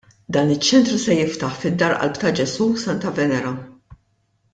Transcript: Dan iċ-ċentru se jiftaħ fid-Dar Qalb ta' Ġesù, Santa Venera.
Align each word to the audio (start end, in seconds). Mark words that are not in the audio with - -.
Dan 0.35 0.51
iċ-ċentru 0.53 0.97
se 1.01 1.17
jiftaħ 1.19 1.59
fid-Dar 1.65 1.93
Qalb 1.99 2.17
ta' 2.23 2.31
Ġesù, 2.39 2.69
Santa 2.85 3.13
Venera. 3.21 3.53